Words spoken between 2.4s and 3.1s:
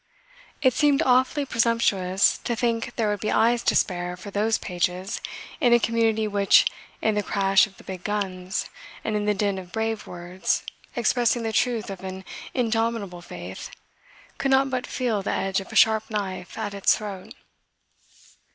think there